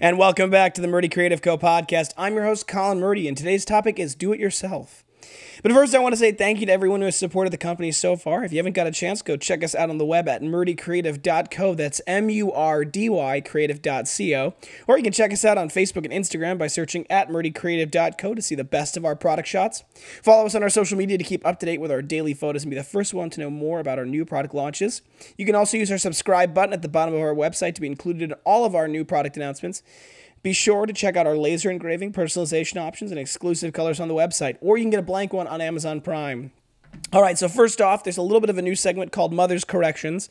And 0.00 0.18
welcome 0.18 0.50
back 0.50 0.74
to 0.74 0.80
the 0.80 0.88
Murdy 0.88 1.08
Creative 1.08 1.40
Co 1.40 1.56
podcast. 1.56 2.12
I'm 2.16 2.34
your 2.34 2.42
host, 2.44 2.66
Colin 2.66 2.98
Murdy, 2.98 3.28
and 3.28 3.36
today's 3.36 3.64
topic 3.64 4.00
is 4.00 4.16
do 4.16 4.32
it 4.32 4.40
yourself. 4.40 5.04
But 5.62 5.72
first, 5.72 5.94
I 5.94 5.98
want 5.98 6.12
to 6.12 6.16
say 6.18 6.32
thank 6.32 6.60
you 6.60 6.66
to 6.66 6.72
everyone 6.72 7.00
who 7.00 7.06
has 7.06 7.16
supported 7.16 7.52
the 7.52 7.58
company 7.58 7.92
so 7.92 8.16
far. 8.16 8.44
If 8.44 8.52
you 8.52 8.58
haven't 8.58 8.72
got 8.72 8.86
a 8.86 8.90
chance, 8.90 9.22
go 9.22 9.36
check 9.36 9.62
us 9.62 9.74
out 9.74 9.90
on 9.90 9.98
the 9.98 10.04
web 10.04 10.28
at 10.28 10.42
murdycreative.co. 10.42 11.74
That's 11.74 12.00
M 12.06 12.28
U 12.30 12.52
R 12.52 12.84
D 12.84 13.08
Y 13.08 13.40
creative.co. 13.40 14.54
Or 14.86 14.96
you 14.96 15.04
can 15.04 15.12
check 15.12 15.32
us 15.32 15.44
out 15.44 15.58
on 15.58 15.68
Facebook 15.68 16.04
and 16.04 16.12
Instagram 16.12 16.58
by 16.58 16.66
searching 16.66 17.06
at 17.10 17.28
murdycreative.co 17.28 18.34
to 18.34 18.42
see 18.42 18.54
the 18.54 18.64
best 18.64 18.96
of 18.96 19.04
our 19.04 19.16
product 19.16 19.48
shots. 19.48 19.84
Follow 20.22 20.46
us 20.46 20.54
on 20.54 20.62
our 20.62 20.70
social 20.70 20.98
media 20.98 21.18
to 21.18 21.24
keep 21.24 21.46
up 21.46 21.60
to 21.60 21.66
date 21.66 21.80
with 21.80 21.90
our 21.90 22.02
daily 22.02 22.34
photos 22.34 22.62
and 22.62 22.70
be 22.70 22.76
the 22.76 22.84
first 22.84 23.14
one 23.14 23.30
to 23.30 23.40
know 23.40 23.50
more 23.50 23.80
about 23.80 23.98
our 23.98 24.06
new 24.06 24.24
product 24.24 24.54
launches. 24.54 25.02
You 25.38 25.46
can 25.46 25.54
also 25.54 25.76
use 25.76 25.90
our 25.90 25.98
subscribe 25.98 26.54
button 26.54 26.72
at 26.72 26.82
the 26.82 26.88
bottom 26.88 27.14
of 27.14 27.20
our 27.20 27.34
website 27.34 27.74
to 27.76 27.80
be 27.80 27.86
included 27.86 28.22
in 28.22 28.32
all 28.44 28.64
of 28.64 28.74
our 28.74 28.88
new 28.88 29.04
product 29.04 29.36
announcements. 29.36 29.82
Be 30.44 30.52
sure 30.52 30.84
to 30.84 30.92
check 30.92 31.16
out 31.16 31.26
our 31.26 31.38
laser 31.38 31.70
engraving, 31.70 32.12
personalization 32.12 32.76
options, 32.76 33.10
and 33.10 33.18
exclusive 33.18 33.72
colors 33.72 33.98
on 33.98 34.08
the 34.08 34.14
website, 34.14 34.58
or 34.60 34.76
you 34.76 34.84
can 34.84 34.90
get 34.90 35.00
a 35.00 35.02
blank 35.02 35.32
one 35.32 35.46
on 35.46 35.62
Amazon 35.62 36.02
Prime. 36.02 36.52
All 37.14 37.22
right, 37.22 37.38
so 37.38 37.48
first 37.48 37.80
off, 37.80 38.04
there's 38.04 38.18
a 38.18 38.22
little 38.22 38.42
bit 38.42 38.50
of 38.50 38.58
a 38.58 38.62
new 38.62 38.74
segment 38.74 39.10
called 39.10 39.32
Mother's 39.32 39.64
Corrections. 39.64 40.28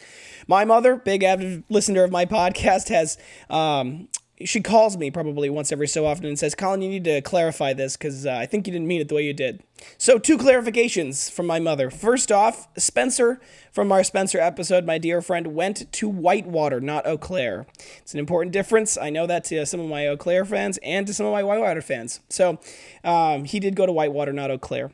My 0.47 0.65
mother, 0.65 0.97
big 0.97 1.23
avid 1.23 1.63
listener 1.67 2.03
of 2.03 2.11
my 2.11 2.25
podcast, 2.25 2.89
has 2.89 3.17
um, 3.49 4.07
she 4.41 4.61
calls 4.61 4.97
me 4.97 5.11
probably 5.11 5.49
once 5.49 5.71
every 5.71 5.87
so 5.87 6.05
often 6.05 6.25
and 6.25 6.37
says, 6.37 6.55
Colin, 6.55 6.81
you 6.81 6.89
need 6.89 7.03
to 7.03 7.21
clarify 7.21 7.73
this 7.73 7.95
because 7.95 8.25
uh, 8.25 8.33
I 8.33 8.45
think 8.45 8.65
you 8.65 8.73
didn't 8.73 8.87
mean 8.87 9.01
it 9.01 9.07
the 9.07 9.15
way 9.15 9.25
you 9.25 9.33
did. 9.33 9.63
So, 9.97 10.17
two 10.17 10.37
clarifications 10.37 11.31
from 11.31 11.45
my 11.45 11.59
mother. 11.59 11.89
First 11.91 12.31
off, 12.31 12.67
Spencer 12.77 13.39
from 13.71 13.91
our 13.91 14.03
Spencer 14.03 14.39
episode, 14.39 14.85
my 14.85 14.97
dear 14.97 15.21
friend, 15.21 15.47
went 15.47 15.91
to 15.93 16.09
Whitewater, 16.09 16.79
not 16.81 17.05
Eau 17.05 17.17
Claire. 17.17 17.67
It's 17.99 18.13
an 18.13 18.19
important 18.19 18.53
difference. 18.53 18.97
I 18.97 19.09
know 19.09 19.27
that 19.27 19.43
to 19.45 19.65
some 19.65 19.79
of 19.79 19.89
my 19.89 20.07
Eau 20.07 20.17
Claire 20.17 20.45
fans 20.45 20.79
and 20.83 21.05
to 21.07 21.13
some 21.13 21.25
of 21.25 21.31
my 21.31 21.43
Whitewater 21.43 21.81
fans. 21.81 22.19
So, 22.29 22.59
um, 23.03 23.45
he 23.45 23.59
did 23.59 23.75
go 23.75 23.85
to 23.85 23.91
Whitewater, 23.91 24.33
not 24.33 24.51
Eau 24.51 24.57
Claire. 24.57 24.91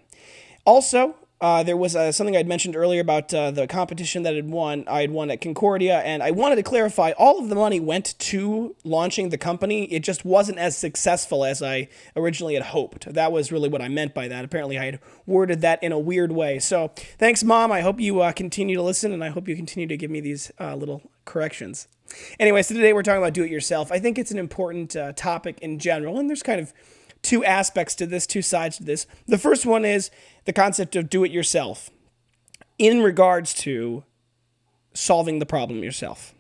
Also, 0.66 1.16
uh, 1.42 1.64
there 1.64 1.78
was 1.78 1.96
uh, 1.96 2.12
something 2.12 2.36
I'd 2.36 2.48
mentioned 2.48 2.76
earlier 2.76 3.00
about 3.00 3.34
uh, 3.34 3.52
the 3.52 3.66
competition 3.66 4.24
that 4.24 4.36
had 4.36 4.50
won. 4.50 4.84
I 4.88 5.02
had 5.02 5.12
won 5.12 5.32
at 5.32 5.40
Concordia, 5.40 6.00
and 6.00 6.22
I 6.22 6.32
wanted 6.32 6.58
to 6.58 6.64
clarify 6.64 7.12
all 7.18 7.40
of 7.40 7.48
the 7.48 7.56
money 7.56 7.80
went 7.80 8.18
to 8.20 8.76
launching 8.84 9.30
the 9.30 9.38
company. 9.38 9.86
It 9.86 10.04
just 10.04 10.26
wasn't 10.26 10.58
as 10.58 10.78
successful 10.78 11.46
as 11.46 11.64
I 11.64 11.88
originally 12.16 12.56
had 12.56 12.64
hoped. 12.64 13.14
That 13.14 13.32
was 13.32 13.54
really 13.54 13.70
what 13.70 13.82
I 13.82 13.88
meant 13.88 14.14
by 14.14 14.28
that. 14.28 14.44
Apparently, 14.44 14.78
I 14.78 14.86
had 14.86 15.00
worded 15.26 15.62
that 15.62 15.82
in 15.82 15.94
a 15.94 16.00
weird 16.00 16.34
way. 16.34 16.60
So, 16.60 16.92
thanks, 17.18 17.42
Mom. 17.42 17.72
I 17.72 17.82
hope 17.82 18.02
you 18.02 18.20
uh, 18.20 18.34
continue 18.34 18.76
to 18.76 18.84
listen, 18.84 19.14
and 19.14 19.24
I 19.24 19.30
hope 19.30 19.48
you 19.48 19.56
continue 19.56 19.88
to 19.88 19.98
give 19.98 20.12
me 20.12 20.20
these 20.20 20.52
uh, 20.60 20.76
little 20.76 21.10
corrections. 21.24 21.88
Anyway, 22.38 22.62
so 22.64 22.76
today 22.76 22.92
we're 22.92 23.04
talking 23.04 23.22
about 23.22 23.34
do 23.34 23.44
it 23.44 23.52
yourself. 23.52 23.92
I 23.92 24.00
think 24.00 24.18
it's 24.18 24.32
an 24.32 24.40
important 24.40 24.96
uh, 24.96 25.14
topic 25.14 25.60
in 25.62 25.80
general, 25.80 26.20
and 26.20 26.28
there's 26.28 26.44
kind 26.44 26.60
of 26.60 26.74
two 27.22 27.44
aspects 27.44 27.96
to 27.96 28.06
this, 28.06 28.26
two 28.26 28.42
sides 28.42 28.78
to 28.78 28.84
this. 28.84 29.06
The 29.28 29.38
first 29.38 29.66
one 29.66 29.86
is 29.86 30.10
the 30.46 30.54
concept 30.54 30.96
of 30.96 31.10
do 31.10 31.24
it 31.24 31.32
yourself 31.32 31.90
in 32.78 33.02
regards 33.02 33.54
to 33.54 34.04
solving 34.94 35.40
the 35.40 35.46
problem 35.46 35.84
yourself 35.84 36.34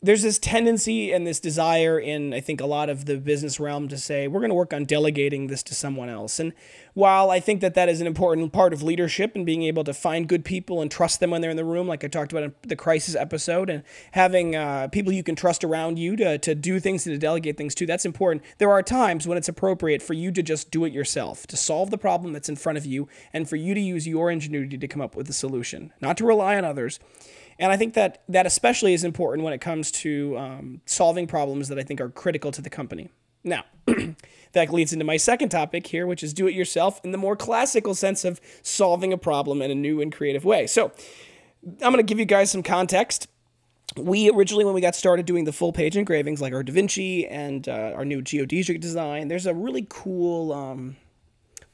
there's 0.00 0.22
this 0.22 0.38
tendency 0.38 1.12
and 1.12 1.26
this 1.26 1.40
desire 1.40 1.98
in 1.98 2.32
I 2.32 2.40
think 2.40 2.60
a 2.60 2.66
lot 2.66 2.88
of 2.88 3.06
the 3.06 3.16
business 3.16 3.58
realm 3.58 3.88
to 3.88 3.98
say 3.98 4.28
we're 4.28 4.40
going 4.40 4.50
to 4.50 4.54
work 4.54 4.72
on 4.72 4.84
delegating 4.84 5.48
this 5.48 5.62
to 5.64 5.74
someone 5.74 6.08
else. 6.08 6.38
And 6.38 6.52
while 6.94 7.30
I 7.30 7.40
think 7.40 7.60
that 7.60 7.74
that 7.74 7.88
is 7.88 8.00
an 8.00 8.06
important 8.06 8.52
part 8.52 8.72
of 8.72 8.82
leadership 8.82 9.32
and 9.34 9.44
being 9.44 9.62
able 9.64 9.84
to 9.84 9.92
find 9.92 10.28
good 10.28 10.44
people 10.44 10.80
and 10.80 10.90
trust 10.90 11.18
them 11.20 11.30
when 11.30 11.40
they're 11.40 11.50
in 11.50 11.56
the 11.56 11.64
room, 11.64 11.88
like 11.88 12.04
I 12.04 12.08
talked 12.08 12.32
about 12.32 12.44
in 12.44 12.54
the 12.62 12.76
crisis 12.76 13.16
episode, 13.16 13.70
and 13.70 13.82
having 14.12 14.54
uh, 14.54 14.88
people 14.88 15.12
you 15.12 15.22
can 15.22 15.34
trust 15.34 15.64
around 15.64 15.98
you 15.98 16.14
to 16.16 16.38
to 16.38 16.54
do 16.54 16.78
things 16.78 17.06
and 17.06 17.14
to 17.14 17.18
delegate 17.18 17.56
things 17.56 17.74
to, 17.76 17.86
that's 17.86 18.06
important. 18.06 18.42
There 18.58 18.70
are 18.70 18.82
times 18.82 19.26
when 19.26 19.38
it's 19.38 19.48
appropriate 19.48 20.02
for 20.02 20.14
you 20.14 20.30
to 20.32 20.42
just 20.42 20.70
do 20.70 20.84
it 20.84 20.92
yourself, 20.92 21.46
to 21.48 21.56
solve 21.56 21.90
the 21.90 21.98
problem 21.98 22.32
that's 22.32 22.48
in 22.48 22.56
front 22.56 22.78
of 22.78 22.86
you, 22.86 23.08
and 23.32 23.48
for 23.48 23.56
you 23.56 23.74
to 23.74 23.80
use 23.80 24.06
your 24.06 24.30
ingenuity 24.30 24.78
to 24.78 24.88
come 24.88 25.02
up 25.02 25.16
with 25.16 25.28
a 25.28 25.32
solution, 25.32 25.92
not 26.00 26.16
to 26.18 26.24
rely 26.24 26.56
on 26.56 26.64
others. 26.64 27.00
And 27.58 27.72
I 27.72 27.76
think 27.76 27.94
that 27.94 28.22
that 28.28 28.46
especially 28.46 28.94
is 28.94 29.04
important 29.04 29.44
when 29.44 29.52
it 29.52 29.60
comes 29.60 29.90
to 29.92 30.38
um, 30.38 30.80
solving 30.86 31.26
problems 31.26 31.68
that 31.68 31.78
I 31.78 31.82
think 31.82 32.00
are 32.00 32.08
critical 32.08 32.52
to 32.52 32.62
the 32.62 32.70
company. 32.70 33.10
Now, 33.42 33.64
that 34.52 34.72
leads 34.72 34.92
into 34.92 35.04
my 35.04 35.16
second 35.16 35.48
topic 35.48 35.86
here, 35.86 36.06
which 36.06 36.22
is 36.22 36.32
do 36.32 36.46
it 36.46 36.54
yourself 36.54 37.00
in 37.04 37.12
the 37.12 37.18
more 37.18 37.36
classical 37.36 37.94
sense 37.94 38.24
of 38.24 38.40
solving 38.62 39.12
a 39.12 39.18
problem 39.18 39.60
in 39.62 39.70
a 39.70 39.74
new 39.74 40.00
and 40.00 40.12
creative 40.12 40.44
way. 40.44 40.66
So, 40.66 40.92
I'm 41.64 41.92
going 41.92 41.96
to 41.96 42.02
give 42.02 42.18
you 42.18 42.24
guys 42.24 42.50
some 42.50 42.62
context. 42.62 43.28
We 43.96 44.30
originally, 44.30 44.64
when 44.64 44.74
we 44.74 44.80
got 44.80 44.94
started 44.94 45.26
doing 45.26 45.44
the 45.44 45.52
full 45.52 45.72
page 45.72 45.96
engravings, 45.96 46.40
like 46.40 46.52
our 46.52 46.62
Da 46.62 46.72
Vinci 46.72 47.26
and 47.26 47.68
uh, 47.68 47.92
our 47.96 48.04
new 48.04 48.22
geodesic 48.22 48.80
design, 48.80 49.28
there's 49.28 49.46
a 49.46 49.54
really 49.54 49.86
cool. 49.88 50.52
Um, 50.52 50.96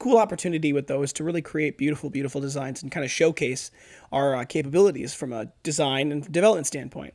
cool 0.04 0.18
opportunity 0.18 0.70
with 0.70 0.86
those 0.86 1.14
to 1.14 1.24
really 1.24 1.40
create 1.40 1.78
beautiful, 1.78 2.10
beautiful 2.10 2.38
designs 2.38 2.82
and 2.82 2.92
kind 2.92 3.06
of 3.06 3.10
showcase 3.10 3.70
our 4.12 4.36
uh, 4.36 4.44
capabilities 4.44 5.14
from 5.14 5.32
a 5.32 5.46
design 5.62 6.12
and 6.12 6.30
development 6.30 6.66
standpoint. 6.66 7.14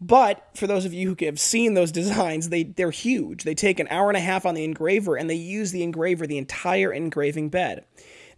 But 0.00 0.48
for 0.54 0.66
those 0.66 0.86
of 0.86 0.94
you 0.94 1.10
who 1.10 1.26
have 1.26 1.38
seen 1.38 1.74
those 1.74 1.92
designs, 2.00 2.48
they, 2.48 2.62
they're 2.62 2.90
huge. 2.90 3.44
They 3.44 3.54
take 3.54 3.78
an 3.78 3.88
hour 3.90 4.08
and 4.08 4.16
a 4.16 4.20
half 4.20 4.46
on 4.46 4.54
the 4.54 4.64
engraver 4.64 5.16
and 5.16 5.28
they 5.28 5.34
use 5.34 5.70
the 5.70 5.82
engraver 5.82 6.26
the 6.26 6.38
entire 6.38 6.94
engraving 6.94 7.50
bed. 7.50 7.84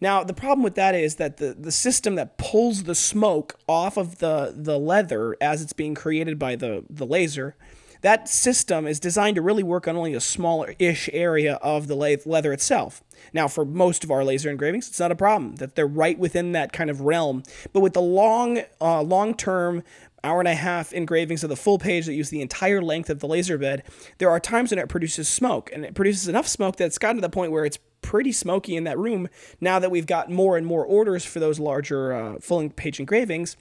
Now, 0.01 0.25
the 0.25 0.35
problem 0.35 0.65
with 0.65 0.75
that 0.75 0.97
is 0.97 1.15
that 1.15 1.37
the, 1.37 1.55
the 1.57 1.71
system 1.71 2.17
that 2.17 2.39
pulls 2.39 2.83
the 2.83 2.95
smoke 2.97 3.55
off 3.69 3.97
of 3.97 4.19
the, 4.19 4.53
the 4.57 4.81
leather 4.81 5.37
as 5.41 5.63
it's 5.63 5.73
being 5.73 5.95
created 5.95 6.41
by 6.41 6.57
the, 6.57 6.85
the 6.91 7.07
laser 7.07 7.55
that 8.03 8.29
system 8.29 8.87
is 8.87 9.01
designed 9.01 9.37
to 9.37 9.43
really 9.43 9.63
work 9.63 9.89
on 9.89 9.97
only 9.97 10.15
a 10.15 10.21
smaller-ish 10.21 11.11
area 11.13 11.55
of 11.57 11.87
the 11.87 11.95
leather 11.97 12.53
itself. 12.53 13.03
Now, 13.33 13.49
for 13.49 13.65
most 13.65 14.05
of 14.05 14.11
our 14.11 14.25
laser 14.25 14.51
engravings, 14.51 14.89
it's 14.89 15.01
not 15.01 15.13
a 15.13 15.17
problem 15.17 15.57
that 15.57 15.75
they're 15.75 15.87
right 15.87 16.19
within 16.19 16.53
that 16.53 16.73
kind 16.73 16.91
of 16.91 17.01
realm. 17.01 17.43
But 17.73 17.81
with 17.81 17.95
the 17.95 18.03
long, 18.03 18.63
uh, 18.81 19.03
long-term 19.03 19.83
hour 20.23 20.41
and 20.41 20.49
a 20.49 20.55
half 20.55 20.93
engravings 20.93 21.45
of 21.45 21.51
the 21.51 21.57
full 21.57 21.79
page 21.79 22.07
that 22.07 22.15
use 22.15 22.31
the 22.31 22.41
entire 22.41 22.83
length 22.83 23.11
of 23.11 23.21
the 23.21 23.29
laser 23.29 23.59
bed, 23.59 23.85
there 24.19 24.31
are 24.31 24.41
times 24.41 24.71
when 24.71 24.79
it 24.79 24.89
produces 24.89 25.29
smoke, 25.29 25.71
and 25.73 25.85
it 25.85 25.95
produces 25.95 26.29
enough 26.29 26.49
smoke 26.49 26.77
that 26.77 26.87
it's 26.87 26.99
gotten 26.99 27.17
to 27.17 27.23
the 27.23 27.31
point 27.31 27.53
where 27.53 27.65
it's 27.65 27.79
pretty 28.03 28.33
smoky 28.33 28.77
in 28.77 28.85
that 28.85 28.99
room. 28.99 29.29
Now 29.61 29.79
that 29.79 29.91
we've 29.91 30.07
got 30.07 30.31
more 30.31 30.57
and 30.57 30.67
more 30.67 30.85
orders 30.85 31.25
for 31.25 31.41
those 31.41 31.59
larger 31.59 32.13
uh, 32.13 32.39
full 32.41 32.69
page 32.71 33.01
engravings, 33.01 33.57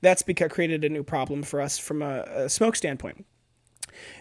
that's 0.00 0.22
because 0.22 0.50
created 0.50 0.84
a 0.84 0.88
new 0.88 1.02
problem 1.02 1.42
for 1.42 1.60
us 1.60 1.78
from 1.78 2.00
a, 2.02 2.22
a 2.22 2.48
smoke 2.48 2.76
standpoint. 2.76 3.26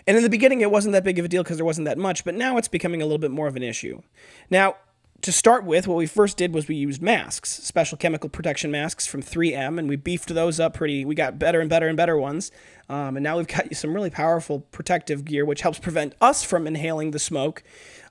And 0.07 0.17
in 0.17 0.23
the 0.23 0.29
beginning, 0.29 0.61
it 0.61 0.71
wasn't 0.71 0.93
that 0.93 1.03
big 1.03 1.19
of 1.19 1.25
a 1.25 1.27
deal 1.27 1.43
because 1.43 1.57
there 1.57 1.65
wasn't 1.65 1.85
that 1.85 1.97
much, 1.97 2.23
but 2.23 2.35
now 2.35 2.57
it's 2.57 2.67
becoming 2.67 3.01
a 3.01 3.05
little 3.05 3.19
bit 3.19 3.31
more 3.31 3.47
of 3.47 3.55
an 3.55 3.63
issue. 3.63 4.01
Now, 4.49 4.75
to 5.21 5.31
start 5.31 5.65
with, 5.65 5.87
what 5.87 5.97
we 5.97 6.05
first 6.05 6.37
did 6.37 6.53
was 6.53 6.67
we 6.67 6.75
used 6.75 7.01
masks, 7.01 7.49
special 7.49 7.97
chemical 7.97 8.29
protection 8.29 8.71
masks 8.71 9.05
from 9.05 9.21
3M, 9.21 9.77
and 9.77 9.89
we 9.89 9.95
beefed 9.95 10.29
those 10.29 10.59
up 10.59 10.73
pretty. 10.73 11.03
We 11.03 11.15
got 11.15 11.37
better 11.37 11.59
and 11.59 11.69
better 11.69 11.87
and 11.87 11.97
better 11.97 12.17
ones. 12.17 12.51
Um, 12.87 13.17
and 13.17 13.23
now 13.23 13.37
we've 13.37 13.47
got 13.47 13.75
some 13.75 13.93
really 13.93 14.09
powerful 14.09 14.61
protective 14.71 15.25
gear, 15.25 15.45
which 15.45 15.61
helps 15.61 15.79
prevent 15.79 16.13
us 16.21 16.43
from 16.43 16.67
inhaling 16.67 17.11
the 17.11 17.19
smoke. 17.19 17.63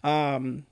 Um, 0.05 0.67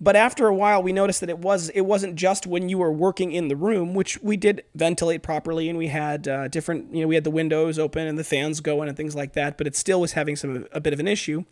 but 0.00 0.14
after 0.14 0.46
a 0.46 0.54
while, 0.54 0.82
we 0.82 0.92
noticed 0.92 1.20
that 1.20 1.30
it 1.30 1.38
was 1.38 1.70
it 1.70 1.82
wasn't 1.82 2.16
just 2.16 2.46
when 2.46 2.68
you 2.68 2.78
were 2.78 2.92
working 2.92 3.32
in 3.32 3.48
the 3.48 3.56
room, 3.56 3.94
which 3.94 4.20
we 4.22 4.36
did 4.36 4.62
ventilate 4.74 5.22
properly, 5.22 5.68
and 5.68 5.78
we 5.78 5.86
had 5.86 6.28
uh, 6.28 6.48
different 6.48 6.94
you 6.94 7.00
know 7.00 7.08
we 7.08 7.14
had 7.14 7.24
the 7.24 7.30
windows 7.30 7.78
open 7.78 8.06
and 8.06 8.18
the 8.18 8.24
fans 8.24 8.60
going 8.60 8.88
and 8.88 8.96
things 8.96 9.14
like 9.14 9.32
that. 9.32 9.56
But 9.56 9.66
it 9.66 9.74
still 9.74 10.00
was 10.00 10.12
having 10.12 10.36
some 10.36 10.66
a 10.72 10.80
bit 10.80 10.92
of 10.92 11.00
an 11.00 11.08
issue, 11.08 11.44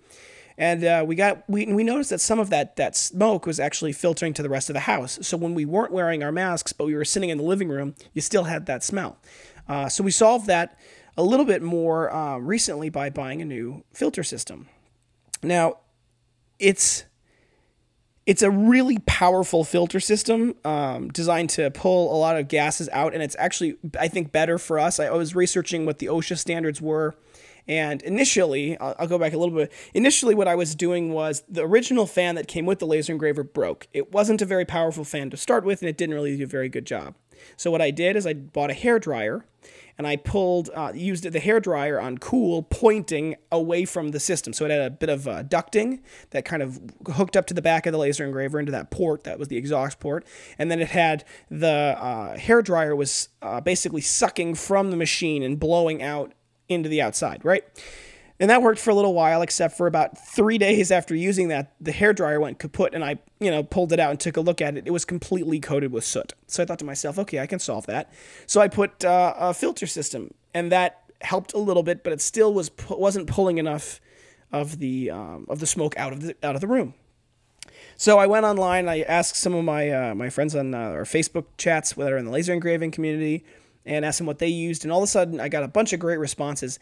and 0.58 0.84
uh, 0.84 1.04
we 1.06 1.14
got 1.14 1.48
we 1.48 1.66
we 1.72 1.84
noticed 1.84 2.10
that 2.10 2.20
some 2.20 2.38
of 2.38 2.50
that 2.50 2.76
that 2.76 2.96
smoke 2.96 3.46
was 3.46 3.58
actually 3.58 3.92
filtering 3.92 4.34
to 4.34 4.42
the 4.42 4.50
rest 4.50 4.68
of 4.68 4.74
the 4.74 4.80
house. 4.80 5.18
So 5.22 5.38
when 5.38 5.54
we 5.54 5.64
weren't 5.64 5.92
wearing 5.92 6.22
our 6.22 6.32
masks, 6.32 6.74
but 6.74 6.84
we 6.84 6.94
were 6.94 7.04
sitting 7.04 7.30
in 7.30 7.38
the 7.38 7.44
living 7.44 7.68
room, 7.68 7.94
you 8.12 8.20
still 8.20 8.44
had 8.44 8.66
that 8.66 8.84
smell. 8.84 9.18
Uh, 9.66 9.88
so 9.88 10.04
we 10.04 10.10
solved 10.10 10.46
that 10.48 10.78
a 11.16 11.22
little 11.22 11.46
bit 11.46 11.62
more 11.62 12.12
uh, 12.12 12.36
recently 12.38 12.90
by 12.90 13.08
buying 13.08 13.40
a 13.40 13.44
new 13.44 13.84
filter 13.94 14.22
system. 14.22 14.68
Now, 15.42 15.78
it's 16.58 17.04
it's 18.26 18.42
a 18.42 18.50
really 18.50 18.98
powerful 19.00 19.64
filter 19.64 20.00
system 20.00 20.54
um, 20.64 21.08
designed 21.08 21.50
to 21.50 21.70
pull 21.70 22.14
a 22.14 22.18
lot 22.18 22.38
of 22.38 22.48
gases 22.48 22.88
out, 22.90 23.12
and 23.12 23.22
it's 23.22 23.36
actually, 23.38 23.76
I 23.98 24.08
think, 24.08 24.32
better 24.32 24.58
for 24.58 24.78
us. 24.78 24.98
I 24.98 25.10
was 25.10 25.34
researching 25.34 25.84
what 25.84 25.98
the 25.98 26.06
OSHA 26.06 26.38
standards 26.38 26.80
were, 26.80 27.14
and 27.68 28.02
initially, 28.02 28.78
I'll, 28.78 28.94
I'll, 28.98 29.06
go 29.06 29.18
back 29.18 29.32
a 29.32 29.38
little 29.38 29.54
bit. 29.54 29.72
Initially, 29.92 30.34
what 30.34 30.48
I 30.48 30.54
was 30.54 30.74
doing 30.74 31.12
was 31.12 31.42
the 31.48 31.62
original 31.62 32.06
fan 32.06 32.34
that 32.34 32.48
came 32.48 32.66
with 32.66 32.78
the 32.78 32.86
laser 32.86 33.12
engraver 33.12 33.42
broke. 33.42 33.88
It 33.92 34.12
wasn't 34.12 34.42
a 34.42 34.46
very 34.46 34.64
powerful 34.64 35.04
fan 35.04 35.30
to 35.30 35.36
start 35.36 35.64
with, 35.64 35.82
and 35.82 35.88
it 35.88 35.96
didn't 35.96 36.14
really 36.14 36.36
do 36.36 36.44
a 36.44 36.46
very 36.46 36.68
good 36.68 36.86
job. 36.86 37.14
So 37.56 37.70
what 37.70 37.82
I 37.82 37.90
did 37.90 38.16
is 38.16 38.26
I 38.26 38.34
bought 38.34 38.70
a 38.70 38.74
hair 38.74 38.98
dryer 38.98 39.44
and 39.96 40.06
I 40.06 40.16
pulled, 40.16 40.70
uh, 40.74 40.92
used 40.94 41.24
the 41.24 41.40
hair 41.40 41.60
dryer 41.60 42.00
on 42.00 42.18
cool, 42.18 42.62
pointing 42.64 43.36
away 43.52 43.84
from 43.84 44.10
the 44.10 44.20
system. 44.20 44.52
So 44.52 44.64
it 44.64 44.70
had 44.70 44.80
a 44.80 44.90
bit 44.90 45.08
of 45.08 45.28
uh, 45.28 45.44
ducting 45.44 46.00
that 46.30 46.44
kind 46.44 46.62
of 46.62 46.80
hooked 47.12 47.36
up 47.36 47.46
to 47.46 47.54
the 47.54 47.62
back 47.62 47.86
of 47.86 47.92
the 47.92 47.98
laser 47.98 48.24
engraver 48.24 48.58
into 48.58 48.72
that 48.72 48.90
port 48.90 49.24
that 49.24 49.38
was 49.38 49.48
the 49.48 49.56
exhaust 49.56 50.00
port, 50.00 50.26
and 50.58 50.70
then 50.70 50.80
it 50.80 50.88
had 50.88 51.24
the 51.50 51.68
uh, 51.68 52.36
hair 52.36 52.60
dryer 52.60 52.96
was 52.96 53.28
uh, 53.42 53.60
basically 53.60 54.00
sucking 54.00 54.56
from 54.56 54.90
the 54.90 54.96
machine 54.96 55.42
and 55.42 55.60
blowing 55.60 56.02
out 56.02 56.32
into 56.68 56.88
the 56.88 57.00
outside, 57.00 57.44
right? 57.44 57.64
And 58.40 58.50
that 58.50 58.62
worked 58.62 58.80
for 58.80 58.90
a 58.90 58.94
little 58.94 59.14
while, 59.14 59.42
except 59.42 59.76
for 59.76 59.86
about 59.86 60.18
three 60.18 60.58
days 60.58 60.90
after 60.90 61.14
using 61.14 61.48
that, 61.48 61.72
the 61.80 61.92
hair 61.92 62.12
dryer 62.12 62.40
went 62.40 62.58
kaput, 62.58 62.92
and 62.92 63.04
I, 63.04 63.18
you 63.38 63.50
know, 63.50 63.62
pulled 63.62 63.92
it 63.92 64.00
out 64.00 64.10
and 64.10 64.18
took 64.18 64.36
a 64.36 64.40
look 64.40 64.60
at 64.60 64.76
it. 64.76 64.86
It 64.86 64.90
was 64.90 65.04
completely 65.04 65.60
coated 65.60 65.92
with 65.92 66.04
soot. 66.04 66.32
So 66.48 66.62
I 66.62 66.66
thought 66.66 66.80
to 66.80 66.84
myself, 66.84 67.18
okay, 67.20 67.38
I 67.38 67.46
can 67.46 67.60
solve 67.60 67.86
that. 67.86 68.12
So 68.46 68.60
I 68.60 68.66
put 68.66 69.04
uh, 69.04 69.34
a 69.38 69.54
filter 69.54 69.86
system, 69.86 70.34
and 70.52 70.72
that 70.72 71.04
helped 71.20 71.52
a 71.54 71.58
little 71.58 71.84
bit, 71.84 72.02
but 72.02 72.12
it 72.12 72.20
still 72.20 72.52
was 72.52 72.70
wasn't 72.90 73.28
pulling 73.28 73.58
enough 73.58 74.00
of 74.50 74.78
the 74.78 75.10
um, 75.10 75.46
of 75.48 75.60
the 75.60 75.66
smoke 75.66 75.96
out 75.96 76.12
of 76.12 76.22
the 76.22 76.36
out 76.42 76.56
of 76.56 76.60
the 76.60 76.68
room. 76.68 76.94
So 77.96 78.18
I 78.18 78.26
went 78.26 78.44
online. 78.44 78.88
I 78.88 79.02
asked 79.02 79.36
some 79.36 79.54
of 79.54 79.64
my 79.64 79.90
uh, 79.90 80.14
my 80.14 80.28
friends 80.28 80.56
on 80.56 80.74
uh, 80.74 80.78
our 80.78 81.04
Facebook 81.04 81.44
chats 81.56 81.96
are 81.96 82.16
in 82.16 82.24
the 82.24 82.32
laser 82.32 82.52
engraving 82.52 82.90
community, 82.90 83.44
and 83.86 84.04
asked 84.04 84.18
them 84.18 84.26
what 84.26 84.38
they 84.38 84.48
used. 84.48 84.84
And 84.84 84.92
all 84.92 84.98
of 84.98 85.04
a 85.04 85.08
sudden, 85.08 85.40
I 85.40 85.48
got 85.48 85.62
a 85.62 85.68
bunch 85.68 85.92
of 85.92 86.00
great 86.00 86.18
responses. 86.18 86.78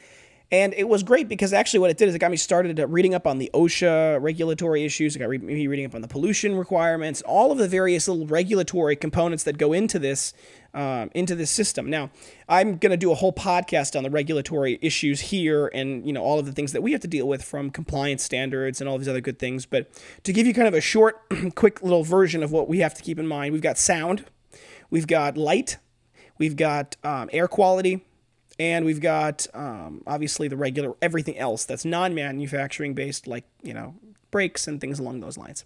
And 0.52 0.74
it 0.74 0.86
was 0.86 1.02
great 1.02 1.28
because 1.28 1.54
actually 1.54 1.80
what 1.80 1.88
it 1.88 1.96
did 1.96 2.10
is 2.10 2.14
it 2.14 2.18
got 2.18 2.30
me 2.30 2.36
started 2.36 2.78
reading 2.90 3.14
up 3.14 3.26
on 3.26 3.38
the 3.38 3.50
OSHA 3.54 4.20
regulatory 4.20 4.84
issues. 4.84 5.16
I 5.16 5.20
got 5.20 5.30
me 5.30 5.66
reading 5.66 5.86
up 5.86 5.94
on 5.94 6.02
the 6.02 6.08
pollution 6.08 6.58
requirements, 6.58 7.22
all 7.22 7.50
of 7.50 7.56
the 7.56 7.66
various 7.66 8.06
little 8.06 8.26
regulatory 8.26 8.94
components 8.94 9.44
that 9.44 9.56
go 9.56 9.72
into 9.72 9.98
this 9.98 10.34
um, 10.74 11.10
into 11.14 11.34
this 11.34 11.50
system. 11.50 11.88
Now, 11.88 12.10
I'm 12.50 12.76
going 12.76 12.90
to 12.90 12.98
do 12.98 13.12
a 13.12 13.14
whole 13.14 13.32
podcast 13.32 13.96
on 13.96 14.02
the 14.02 14.10
regulatory 14.10 14.78
issues 14.82 15.20
here 15.20 15.68
and 15.68 16.06
you 16.06 16.12
know 16.12 16.22
all 16.22 16.38
of 16.38 16.44
the 16.44 16.52
things 16.52 16.72
that 16.72 16.82
we 16.82 16.92
have 16.92 17.00
to 17.00 17.08
deal 17.08 17.26
with 17.26 17.42
from 17.42 17.70
compliance 17.70 18.22
standards 18.22 18.78
and 18.78 18.90
all 18.90 18.98
these 18.98 19.08
other 19.08 19.22
good 19.22 19.38
things. 19.38 19.64
But 19.64 19.88
to 20.24 20.34
give 20.34 20.46
you 20.46 20.52
kind 20.52 20.68
of 20.68 20.74
a 20.74 20.82
short, 20.82 21.16
quick 21.54 21.82
little 21.82 22.04
version 22.04 22.42
of 22.42 22.52
what 22.52 22.68
we 22.68 22.80
have 22.80 22.92
to 22.94 23.02
keep 23.02 23.18
in 23.18 23.26
mind, 23.26 23.54
we've 23.54 23.62
got 23.62 23.78
sound, 23.78 24.26
we've 24.90 25.06
got 25.06 25.38
light, 25.38 25.78
we've 26.36 26.56
got 26.56 26.96
um, 27.02 27.30
air 27.32 27.48
quality 27.48 28.04
and 28.58 28.84
we've 28.84 29.00
got 29.00 29.46
um, 29.54 30.02
obviously 30.06 30.48
the 30.48 30.56
regular 30.56 30.94
everything 31.02 31.38
else 31.38 31.64
that's 31.64 31.84
non-manufacturing 31.84 32.94
based, 32.94 33.26
like 33.26 33.44
you 33.62 33.74
know 33.74 33.94
brakes 34.32 34.66
and 34.66 34.80
things 34.80 34.98
along 34.98 35.20
those 35.20 35.38
lines. 35.38 35.64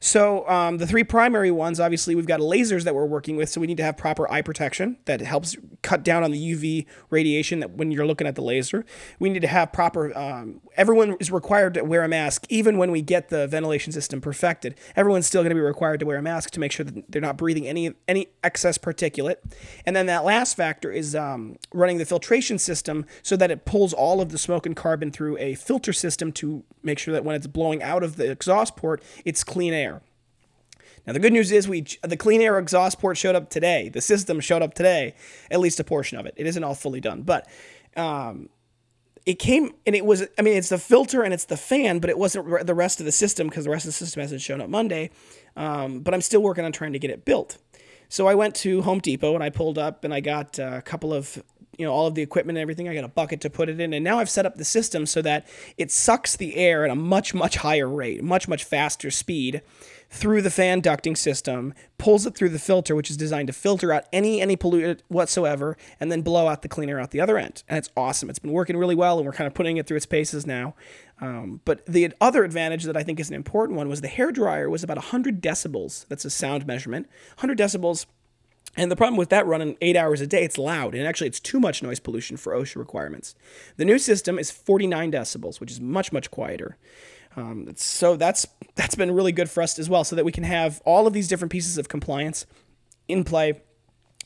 So 0.00 0.46
um, 0.48 0.78
the 0.78 0.86
three 0.86 1.04
primary 1.04 1.50
ones, 1.50 1.80
obviously, 1.80 2.14
we've 2.14 2.26
got 2.26 2.40
lasers 2.40 2.84
that 2.84 2.94
we're 2.94 3.06
working 3.06 3.36
with, 3.36 3.48
so 3.48 3.60
we 3.60 3.66
need 3.66 3.78
to 3.78 3.84
have 3.84 3.96
proper 3.96 4.30
eye 4.30 4.42
protection 4.42 4.98
that 5.06 5.20
helps 5.22 5.56
cut 5.82 6.02
down 6.02 6.22
on 6.22 6.30
the 6.30 6.54
UV 6.54 6.86
radiation 7.10 7.60
that 7.60 7.72
when 7.72 7.90
you're 7.90 8.06
looking 8.06 8.26
at 8.26 8.34
the 8.34 8.42
laser. 8.42 8.84
We 9.18 9.30
need 9.30 9.42
to 9.42 9.48
have 9.48 9.72
proper. 9.72 10.16
Um, 10.16 10.60
everyone 10.76 11.16
is 11.20 11.30
required 11.30 11.74
to 11.74 11.82
wear 11.82 12.02
a 12.02 12.08
mask, 12.08 12.46
even 12.48 12.78
when 12.78 12.90
we 12.90 13.02
get 13.02 13.28
the 13.28 13.46
ventilation 13.46 13.92
system 13.92 14.20
perfected. 14.20 14.74
Everyone's 14.96 15.26
still 15.26 15.42
going 15.42 15.50
to 15.50 15.54
be 15.54 15.60
required 15.60 16.00
to 16.00 16.06
wear 16.06 16.18
a 16.18 16.22
mask 16.22 16.50
to 16.50 16.60
make 16.60 16.72
sure 16.72 16.84
that 16.84 17.10
they're 17.10 17.22
not 17.22 17.36
breathing 17.36 17.66
any 17.66 17.94
any 18.08 18.28
excess 18.42 18.78
particulate. 18.78 19.36
And 19.86 19.94
then 19.96 20.06
that 20.06 20.24
last 20.24 20.56
factor 20.56 20.90
is 20.90 21.14
um, 21.14 21.56
running 21.72 21.98
the 21.98 22.04
filtration 22.04 22.58
system 22.58 23.06
so 23.22 23.36
that 23.36 23.50
it 23.50 23.64
pulls 23.64 23.92
all 23.92 24.20
of 24.20 24.30
the 24.30 24.38
smoke 24.38 24.66
and 24.66 24.76
carbon 24.76 25.10
through 25.10 25.38
a 25.38 25.54
filter 25.54 25.92
system 25.92 26.32
to 26.32 26.64
make 26.82 26.98
sure 26.98 27.12
that 27.12 27.24
when 27.24 27.36
it's 27.36 27.46
blowing 27.46 27.82
out 27.82 28.02
of 28.02 28.16
the 28.16 28.30
exhaust 28.30 28.76
port, 28.76 29.02
it's 29.24 29.44
clean 29.44 29.72
air. 29.72 30.02
Now 31.06 31.12
the 31.12 31.18
good 31.18 31.32
news 31.32 31.50
is 31.52 31.68
we 31.68 31.86
the 32.02 32.16
clean 32.16 32.40
air 32.40 32.58
exhaust 32.58 33.00
port 33.00 33.16
showed 33.16 33.34
up 33.34 33.50
today. 33.50 33.88
The 33.88 34.00
system 34.00 34.40
showed 34.40 34.62
up 34.62 34.74
today, 34.74 35.14
at 35.50 35.60
least 35.60 35.80
a 35.80 35.84
portion 35.84 36.18
of 36.18 36.26
it. 36.26 36.34
It 36.36 36.46
isn't 36.46 36.62
all 36.62 36.74
fully 36.74 37.00
done, 37.00 37.22
but 37.22 37.48
um, 37.96 38.48
it 39.26 39.38
came 39.38 39.72
and 39.86 39.94
it 39.94 40.04
was. 40.04 40.26
I 40.38 40.42
mean, 40.42 40.56
it's 40.56 40.68
the 40.68 40.78
filter 40.78 41.22
and 41.22 41.34
it's 41.34 41.44
the 41.44 41.56
fan, 41.56 41.98
but 41.98 42.10
it 42.10 42.18
wasn't 42.18 42.66
the 42.66 42.74
rest 42.74 43.00
of 43.00 43.06
the 43.06 43.12
system 43.12 43.48
because 43.48 43.64
the 43.64 43.70
rest 43.70 43.84
of 43.84 43.88
the 43.88 43.92
system 43.92 44.20
hasn't 44.20 44.40
shown 44.40 44.60
up 44.60 44.68
Monday. 44.68 45.10
Um, 45.56 46.00
but 46.00 46.14
I'm 46.14 46.20
still 46.20 46.42
working 46.42 46.64
on 46.64 46.72
trying 46.72 46.92
to 46.92 46.98
get 46.98 47.10
it 47.10 47.24
built. 47.24 47.58
So 48.08 48.26
I 48.26 48.34
went 48.34 48.54
to 48.56 48.82
Home 48.82 48.98
Depot 48.98 49.34
and 49.34 49.44
I 49.44 49.50
pulled 49.50 49.78
up 49.78 50.04
and 50.04 50.12
I 50.12 50.20
got 50.20 50.58
a 50.58 50.82
couple 50.84 51.14
of 51.14 51.40
you 51.78 51.86
know 51.86 51.92
all 51.92 52.06
of 52.06 52.14
the 52.14 52.22
equipment 52.22 52.58
and 52.58 52.62
everything. 52.62 52.88
I 52.88 52.94
got 52.94 53.04
a 53.04 53.08
bucket 53.08 53.40
to 53.42 53.50
put 53.50 53.68
it 53.68 53.80
in, 53.80 53.92
and 53.92 54.04
now 54.04 54.18
I've 54.18 54.30
set 54.30 54.46
up 54.46 54.56
the 54.56 54.64
system 54.64 55.06
so 55.06 55.22
that 55.22 55.46
it 55.78 55.90
sucks 55.90 56.36
the 56.36 56.56
air 56.56 56.84
at 56.84 56.90
a 56.90 56.94
much 56.94 57.34
much 57.34 57.56
higher 57.56 57.88
rate, 57.88 58.22
much 58.22 58.48
much 58.48 58.64
faster 58.64 59.10
speed 59.10 59.62
through 60.10 60.42
the 60.42 60.50
fan 60.50 60.82
ducting 60.82 61.16
system, 61.16 61.72
pulls 61.96 62.26
it 62.26 62.34
through 62.34 62.48
the 62.48 62.58
filter, 62.58 62.96
which 62.96 63.10
is 63.10 63.16
designed 63.16 63.46
to 63.46 63.52
filter 63.52 63.92
out 63.92 64.04
any 64.12 64.40
any 64.40 64.56
pollutant 64.56 65.00
whatsoever, 65.08 65.76
and 66.00 66.10
then 66.10 66.22
blow 66.22 66.48
out 66.48 66.62
the 66.62 66.68
cleaner 66.68 66.98
out 66.98 67.12
the 67.12 67.20
other 67.20 67.38
end. 67.38 67.62
And 67.68 67.78
it's 67.78 67.90
awesome. 67.96 68.28
It's 68.28 68.38
been 68.38 68.52
working 68.52 68.76
really 68.76 68.96
well, 68.96 69.18
and 69.18 69.26
we're 69.26 69.32
kind 69.32 69.46
of 69.46 69.54
putting 69.54 69.76
it 69.76 69.86
through 69.86 69.98
its 69.98 70.06
paces 70.06 70.46
now. 70.46 70.74
Um, 71.20 71.60
but 71.64 71.84
the 71.86 72.12
other 72.20 72.44
advantage 72.44 72.84
that 72.84 72.96
I 72.96 73.02
think 73.02 73.20
is 73.20 73.28
an 73.28 73.36
important 73.36 73.76
one 73.76 73.88
was 73.88 74.00
the 74.00 74.08
hair 74.08 74.32
dryer 74.32 74.68
was 74.68 74.82
about 74.82 74.96
100 74.96 75.42
decibels. 75.42 76.06
That's 76.08 76.24
a 76.24 76.30
sound 76.30 76.66
measurement. 76.66 77.08
100 77.36 77.58
decibels 77.58 78.06
and 78.76 78.90
the 78.90 78.96
problem 78.96 79.16
with 79.16 79.30
that 79.30 79.46
running 79.46 79.76
eight 79.80 79.96
hours 79.96 80.20
a 80.20 80.26
day, 80.26 80.44
it's 80.44 80.56
loud, 80.56 80.94
and 80.94 81.06
actually 81.06 81.26
it's 81.26 81.40
too 81.40 81.58
much 81.58 81.82
noise 81.82 81.98
pollution 81.98 82.36
for 82.36 82.52
OSHA 82.54 82.76
requirements. 82.76 83.34
The 83.76 83.84
new 83.84 83.98
system 83.98 84.38
is 84.38 84.50
49 84.50 85.10
decibels, 85.10 85.58
which 85.58 85.72
is 85.72 85.80
much 85.80 86.12
much 86.12 86.30
quieter. 86.30 86.76
Um, 87.36 87.68
so 87.76 88.16
that's 88.16 88.46
that's 88.74 88.94
been 88.94 89.12
really 89.12 89.32
good 89.32 89.50
for 89.50 89.62
us 89.62 89.78
as 89.78 89.88
well, 89.88 90.04
so 90.04 90.16
that 90.16 90.24
we 90.24 90.32
can 90.32 90.44
have 90.44 90.80
all 90.84 91.06
of 91.06 91.12
these 91.12 91.28
different 91.28 91.52
pieces 91.52 91.78
of 91.78 91.88
compliance 91.88 92.46
in 93.08 93.24
play. 93.24 93.60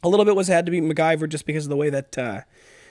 A 0.02 0.08
little 0.08 0.24
bit 0.24 0.36
was 0.36 0.48
had 0.48 0.66
to 0.66 0.72
be 0.72 0.80
MacGyver 0.80 1.28
just 1.28 1.46
because 1.46 1.64
of 1.64 1.70
the 1.70 1.76
way 1.76 1.90
that 1.90 2.18
uh, 2.18 2.40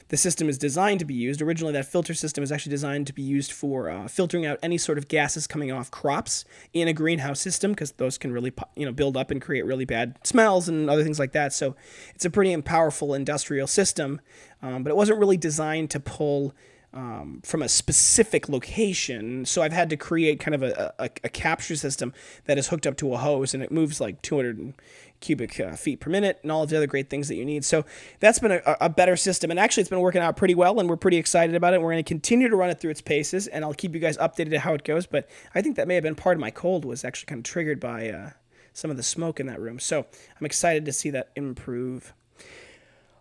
the 0.10 0.18
system 0.18 0.50
is 0.50 0.58
designed 0.58 1.00
to 1.00 1.06
be 1.06 1.14
used. 1.14 1.42
Originally, 1.42 1.74
that 1.74 1.86
filter 1.86 2.14
system 2.14 2.44
is 2.44 2.52
actually 2.52 2.72
designed 2.72 3.08
to 3.08 3.14
be 3.14 3.22
used 3.22 3.52
for 3.52 3.90
uh, 3.90 4.08
filtering 4.08 4.46
out 4.46 4.60
any 4.62 4.78
sort 4.78 4.98
of 4.98 5.08
gases 5.08 5.48
coming 5.48 5.72
off 5.72 5.90
crops 5.92 6.46
in 6.74 6.88
a 6.88 6.94
greenhouse 6.94 7.40
system 7.40 7.72
because 7.72 7.94
those 7.94 8.18
can 8.18 8.32
really 8.32 8.52
you 8.76 8.86
know 8.86 8.92
build 8.92 9.18
up 9.18 9.32
and 9.32 9.42
create 9.42 9.66
really 9.66 9.86
bad 9.86 10.18
smells 10.24 10.70
and 10.70 10.90
other 10.90 11.04
things 11.04 11.20
like 11.20 11.32
that. 11.32 11.54
So 11.54 11.76
it's 12.14 12.26
a 12.26 12.30
pretty 12.30 12.56
powerful 12.62 13.14
industrial 13.14 13.68
system, 13.68 14.22
um, 14.62 14.84
but 14.84 14.92
it 14.92 14.96
wasn't 14.96 15.20
really 15.20 15.38
designed 15.38 15.90
to 15.92 16.00
pull 16.00 16.54
um, 16.94 17.42
from 17.44 17.62
a 17.62 17.70
specific 17.70 18.48
location. 18.48 19.46
So 19.46 19.62
I've 19.62 19.74
had 19.74 19.90
to 19.90 19.98
create 19.98 20.40
kind 20.40 20.54
of 20.54 20.64
a, 20.64 20.94
a, 21.00 21.10
a, 21.24 21.30
capture 21.30 21.76
system 21.76 22.14
that 22.46 22.58
is 22.58 22.68
hooked 22.68 22.86
up 22.86 22.98
to 22.98 23.14
a 23.14 23.18
hose 23.18 23.54
and 23.54 23.64
it 23.64 23.72
moves 23.72 24.00
like 24.00 24.22
200 24.22 24.76
cubic 25.20 25.60
uh, 25.60 25.76
feet 25.76 26.00
per 26.00 26.10
minute 26.10 26.40
and 26.44 26.52
all 26.52 26.64
of 26.64 26.70
the 26.70 26.78
other 26.78 26.86
great 26.86 27.10
things 27.10 27.28
that 27.30 27.36
you 27.36 27.46
need. 27.46 27.66
So 27.66 27.84
that's 28.20 28.40
been 28.40 28.52
a, 28.52 28.62
a 28.82 28.90
better 28.90 29.16
system. 29.16 29.50
And 29.50 29.60
actually, 29.60 29.82
it's 29.82 29.90
been 29.90 30.02
working 30.02 30.22
out 30.22 30.38
pretty 30.38 30.54
well 30.54 30.80
and 30.80 30.88
we're 30.88 30.98
pretty 30.98 31.18
excited 31.18 31.56
about 31.56 31.74
it. 31.74 31.82
We're 31.82 31.92
going 31.92 32.04
to 32.04 32.08
continue 32.08 32.48
to 32.48 32.56
run 32.56 32.70
it 32.70 32.80
through 32.80 32.92
its 32.92 33.02
paces 33.02 33.48
and 33.48 33.66
I'll 33.66 33.74
keep 33.74 33.96
you 33.96 34.00
guys 34.00 34.18
updated 34.18 34.56
how 34.58 34.76
it 34.76 34.84
goes. 34.84 35.08
But 35.08 35.28
I 35.56 35.62
think 35.62 35.76
that 35.78 35.88
may 35.88 35.96
have 35.96 36.04
been 36.04 36.16
part 36.16 36.38
of 36.38 36.42
my 36.42 36.52
cold 36.52 36.86
was 36.86 37.04
actually 37.04 37.28
kind 37.28 37.40
of 37.40 37.46
triggered 37.46 37.80
by 37.80 38.10
uh, 38.10 38.30
some 38.74 38.92
of 38.92 38.98
the 38.98 39.04
smoke 39.04 39.40
in 39.40 39.48
that 39.48 39.60
room. 39.60 39.80
So 39.80 40.06
I'm 40.40 40.46
excited 40.46 40.86
to 40.86 40.94
see 40.94 41.10
that 41.10 41.32
improve. 41.36 42.14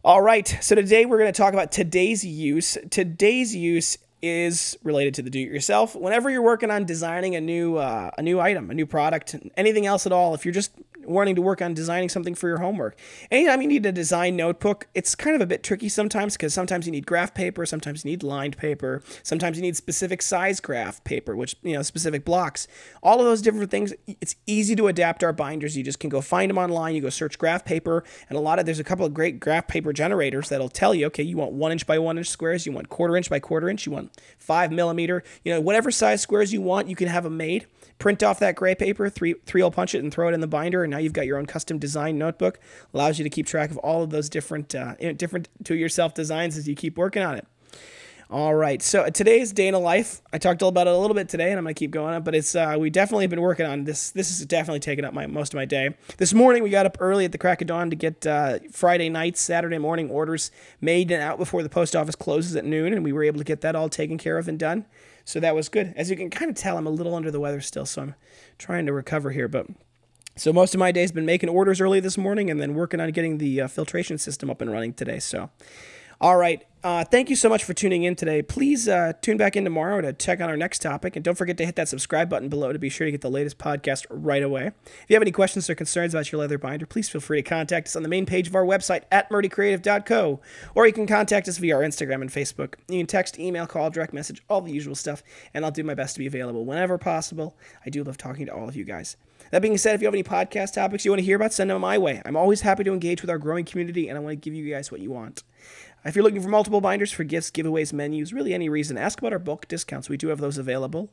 All 0.05 0.21
right, 0.21 0.59
so 0.61 0.75
today 0.75 1.07
we're 1.07 1.19
going 1.19 1.33
to 1.33 1.37
talk 1.37 1.53
about 1.53 1.71
today's 1.71 2.25
use. 2.25 2.77
Today's 2.91 3.55
use 3.55 3.99
is 4.21 4.77
related 4.83 5.15
to 5.15 5.23
the 5.23 5.31
do-it-yourself. 5.31 5.95
Whenever 5.95 6.29
you're 6.29 6.43
working 6.43 6.73
on 6.73 6.85
designing 6.85 7.37
a 7.37 7.41
new 7.41 7.77
uh, 7.77 8.11
a 8.19 8.21
new 8.21 8.41
item, 8.41 8.69
a 8.73 8.75
new 8.75 8.85
product, 8.85 9.37
anything 9.57 9.87
else 9.87 10.05
at 10.05 10.11
all, 10.11 10.35
if 10.35 10.45
you're 10.45 10.53
just 10.53 10.73
wanting 11.13 11.37
to 11.37 11.43
work 11.43 11.63
on 11.63 11.75
designing 11.75 12.09
something 12.09 12.35
for 12.35 12.49
your 12.49 12.59
homework. 12.59 12.99
Anytime 13.31 13.63
you 13.63 13.69
need 13.69 13.87
a 13.87 13.93
design 13.93 14.37
notebook, 14.37 14.89
it's 14.95 15.15
kind 15.15 15.37
of 15.37 15.43
a 15.43 15.47
bit 15.47 15.63
tricky 15.63 15.89
sometimes 15.89 16.37
because 16.37 16.53
sometimes 16.55 16.87
you 16.87 16.93
need 16.93 17.07
graph 17.07 17.35
paper, 17.35 17.65
sometimes 17.67 18.05
you 18.05 18.11
need 18.11 18.23
lined 18.23 18.57
paper, 18.57 19.03
sometimes 19.23 19.57
you 19.57 19.63
need 19.63 19.77
specific 19.77 20.23
size 20.23 20.61
graph 20.61 21.03
paper, 21.05 21.37
which, 21.37 21.57
you 21.63 21.75
know, 21.75 21.83
specific 21.83 22.25
blocks. 22.25 22.67
All 23.03 23.21
of 23.21 23.27
those 23.27 23.43
different 23.43 23.71
things, 23.71 23.93
it's 24.07 24.37
easy 24.47 24.75
to 24.77 24.89
adapt 24.89 25.23
our 25.23 25.33
binders. 25.33 25.77
You 25.77 25.85
just 25.85 26.01
can 26.01 26.11
go 26.11 26.21
find 26.21 26.51
them 26.51 26.59
online, 26.59 26.95
you 26.95 27.03
go 27.03 27.11
search 27.11 27.39
graph 27.39 27.65
paper, 27.65 28.05
and 28.29 28.37
a 28.37 28.41
lot 28.41 28.59
of, 28.59 28.67
there's 28.67 28.81
a 28.81 28.85
couple 28.85 29.07
of 29.07 29.15
great 29.15 29.41
graph 29.41 29.69
paper 29.69 29.93
generators 29.93 30.49
that'll 30.49 30.69
tell 30.69 30.95
you, 30.95 31.07
okay, 31.07 31.23
you 31.23 31.37
want 31.37 31.53
one 31.53 31.73
inch 31.73 31.87
by 31.87 31.99
one 31.99 32.19
inch 32.19 32.29
squares, 32.29 32.67
you 32.67 32.73
want 32.73 32.89
quarter 32.89 33.17
inch 33.17 33.29
by 33.31 33.39
quarter 33.39 33.69
inch, 33.69 33.87
you 33.87 33.93
want 33.93 34.11
five 34.39 34.73
millimeter, 34.73 35.23
you 35.45 35.53
know, 35.53 35.61
whatever 35.61 35.91
size 35.91 36.21
squares 36.21 36.53
you 36.53 36.61
want, 36.61 36.89
you 36.89 36.97
can 36.97 37.09
have 37.09 37.25
them 37.25 37.37
made 37.37 37.67
print 38.03 38.23
off 38.25 38.41
that 38.41 38.57
gray 38.57 38.75
paper, 38.75 39.09
three 39.09 39.35
three 39.47 39.61
hole 39.61 39.71
punch 39.71 39.95
it, 39.95 40.03
and 40.03 40.13
throw 40.13 40.29
it 40.29 40.35
in 40.35 40.41
the 40.41 40.47
binder. 40.49 40.83
And 40.83 40.91
now 40.91 40.99
you've 41.03 41.13
got 41.13 41.27
your 41.27 41.39
own 41.39 41.47
custom 41.47 41.79
design 41.79 42.19
notebook. 42.19 42.59
Allows 42.95 43.19
you 43.19 43.25
to 43.25 43.31
keep 43.31 43.47
track 43.47 43.71
of 43.71 43.79
all 43.79 44.03
of 44.03 44.11
those 44.11 44.29
different 44.29 44.75
uh, 44.75 44.95
different 45.17 45.49
to 45.65 45.75
yourself 45.75 46.15
designs 46.15 46.57
as 46.57 46.69
you 46.69 46.75
keep 46.75 46.97
working 46.97 47.23
on 47.23 47.37
it. 47.37 47.47
All 48.33 48.55
right, 48.55 48.81
so 48.81 49.11
today's 49.11 49.53
day 49.53 49.69
in 49.69 49.75
a 49.75 49.79
life. 49.79 50.23
I 50.33 50.39
talked 50.39 50.63
all 50.63 50.71
about 50.71 50.87
it 50.87 50.95
a 50.95 50.97
little 50.97 51.15
bit 51.15 51.29
today, 51.29 51.51
and 51.51 51.59
I'm 51.59 51.65
gonna 51.65 51.75
keep 51.75 51.91
going 51.91 52.15
up. 52.15 52.25
But 52.25 52.35
it's 52.35 52.55
uh, 52.55 52.77
we 52.79 52.89
definitely 52.89 53.25
have 53.25 53.31
been 53.31 53.43
working 53.43 53.67
on 53.67 53.85
this. 53.85 54.11
This 54.11 54.31
is 54.31 54.47
definitely 54.47 54.81
taking 54.81 55.05
up 55.05 55.13
my 55.13 55.27
most 55.27 55.53
of 55.53 55.59
my 55.59 55.67
day. 55.67 55.95
This 56.17 56.33
morning 56.33 56.63
we 56.63 56.71
got 56.71 56.87
up 56.87 56.97
early 56.99 57.27
at 57.27 57.33
the 57.33 57.37
crack 57.37 57.61
of 57.61 57.67
dawn 57.67 57.91
to 57.91 57.97
get 57.97 58.27
uh, 58.27 58.61
Friday 58.71 59.11
night, 59.11 59.37
Saturday 59.37 59.77
morning 59.77 60.09
orders 60.09 60.51
made 60.81 61.11
and 61.11 61.23
out 61.23 61.37
before 61.37 61.63
the 61.63 61.69
post 61.69 61.95
office 61.95 62.15
closes 62.15 62.57
at 62.57 62.65
noon, 62.65 62.95
and 62.95 63.05
we 63.05 63.13
were 63.13 63.23
able 63.23 63.37
to 63.37 63.45
get 63.45 63.61
that 63.61 63.77
all 63.77 63.91
taken 63.91 64.17
care 64.17 64.39
of 64.39 64.49
and 64.49 64.59
done. 64.59 64.87
So 65.27 65.39
that 65.39 65.55
was 65.55 65.69
good. 65.69 65.93
As 65.95 66.09
you 66.09 66.17
can 66.17 66.31
kind 66.31 66.51
of 66.51 66.57
tell, 66.57 66.79
I'm 66.79 66.87
a 66.87 66.91
little 66.91 67.15
under 67.15 67.31
the 67.31 67.39
weather 67.39 67.61
still, 67.61 67.85
so 67.85 68.01
I'm 68.01 68.15
trying 68.57 68.87
to 68.87 68.95
recover 68.95 69.33
here. 69.33 69.47
But 69.47 69.67
so 70.37 70.53
most 70.53 70.75
of 70.75 70.79
my 70.79 70.93
day's 70.93 71.13
been 71.13 71.27
making 71.27 71.49
orders 71.49 71.81
early 71.81 72.01
this 72.01 72.17
morning 72.17 72.51
and 72.51 72.61
then 72.61 72.75
working 72.75 73.01
on 73.01 73.11
getting 73.11 73.39
the 73.39 73.61
uh, 73.61 73.69
filtration 73.69 74.19
system 74.19 74.51
up 74.51 74.61
and 74.61 74.73
running 74.73 74.95
today. 74.95 75.19
So, 75.19 75.51
all 76.23 76.37
right. 76.37 76.65
Uh, 76.85 77.05
thank 77.05 77.29
you 77.29 77.35
so 77.35 77.49
much 77.49 77.65
for 77.65 77.75
tuning 77.75 78.05
in 78.05 78.15
today. 78.15 78.43
Please 78.43 78.89
uh, 78.89 79.13
tune 79.23 79.37
back 79.37 79.57
in 79.57 79.65
tomorrow 79.65 80.01
to 80.01 80.13
check 80.13 80.41
on 80.41 80.49
our 80.49 80.57
next 80.57 80.81
topic. 80.81 81.17
And 81.17 81.25
don't 81.25 81.37
forget 81.37 81.57
to 81.59 81.67
hit 81.67 81.75
that 81.75 81.89
subscribe 81.89 82.29
button 82.29 82.49
below 82.49 82.73
to 82.73 82.79
be 82.79 82.89
sure 82.89 83.05
to 83.05 83.11
get 83.11 83.23
the 83.23 83.31
latest 83.31 83.59
podcast 83.59 84.07
right 84.09 84.43
away. 84.43 84.69
If 84.85 85.05
you 85.09 85.15
have 85.15 85.23
any 85.23 85.33
questions 85.33 85.69
or 85.69 85.75
concerns 85.75 86.15
about 86.15 86.31
your 86.31 86.41
leather 86.41 86.59
binder, 86.59 86.87
please 86.87 87.09
feel 87.09 87.21
free 87.21 87.43
to 87.43 87.49
contact 87.49 87.89
us 87.89 87.97
on 87.97 88.05
the 88.05 88.09
main 88.09 88.25
page 88.25 88.47
of 88.47 88.55
our 88.55 88.65
website 88.65 89.03
at 89.11 89.31
murdycreative.co. 89.31 90.41
Or 90.77 90.87
you 90.87 90.93
can 90.93 91.09
contact 91.09 91.49
us 91.49 91.59
via 91.59 91.77
our 91.77 91.83
Instagram 91.83 92.21
and 92.21 92.31
Facebook. 92.31 92.75
You 92.89 92.99
can 92.99 93.07
text, 93.09 93.39
email, 93.39 93.67
call, 93.67 93.91
direct 93.91 94.13
message, 94.13 94.43
all 94.49 94.61
the 94.61 94.73
usual 94.73 94.95
stuff. 94.95 95.25
And 95.55 95.65
I'll 95.65 95.73
do 95.73 95.83
my 95.83 95.95
best 95.95 96.15
to 96.15 96.21
be 96.21 96.29
available 96.29 96.65
whenever 96.65 96.99
possible. 96.99 97.57
I 97.85 97.91
do 97.91 98.05
love 98.05 98.17
talking 98.17 98.47
to 98.47 98.55
all 98.55 98.69
of 98.69 98.77
you 98.77 98.85
guys. 98.85 99.17
That 99.51 99.63
being 99.63 99.77
said, 99.77 99.95
if 99.95 100.01
you 100.01 100.07
have 100.07 100.15
any 100.15 100.23
podcast 100.23 100.75
topics 100.75 101.05
you 101.05 101.11
want 101.11 101.19
to 101.19 101.25
hear 101.25 101.37
about, 101.37 101.53
send 101.53 101.71
them 101.71 101.81
my 101.81 101.99
way. 101.99 102.23
I'm 102.25 102.37
always 102.37 102.63
happy 102.63 102.85
to 102.85 102.93
engage 102.93 103.23
with 103.23 103.31
our 103.31 103.39
growing 103.39 103.65
community, 103.65 104.09
and 104.09 104.17
I 104.17 104.21
want 104.21 104.33
to 104.33 104.37
give 104.37 104.55
you 104.55 104.73
guys 104.73 104.91
what 104.91 105.01
you 105.01 105.11
want. 105.11 105.43
If 106.05 106.17
you're 106.17 106.25
looking 106.25 106.43
for 106.43 106.49
multiple 106.49 106.81
binders 106.81 107.13
for 107.13 107.25
gifts, 107.25 107.51
giveaways, 107.51 107.93
menus, 107.93 108.33
really 108.33 108.55
any 108.55 108.69
reason, 108.69 108.99
ask 108.99 109.21
about 109.21 109.33
our 109.33 109.39
bulk 109.39 109.69
discounts. 109.69 110.09
We 110.09 110.17
do 110.17 110.29
have 110.29 110.41
those 110.41 110.59
available. 110.59 111.11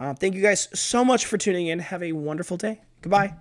Uh, 0.00 0.12
thank 0.14 0.34
you 0.34 0.42
guys 0.42 0.68
so 0.74 1.04
much 1.04 1.24
for 1.26 1.38
tuning 1.38 1.68
in. 1.68 1.78
Have 1.78 2.02
a 2.02 2.12
wonderful 2.12 2.56
day. 2.56 2.80
Goodbye. 3.00 3.34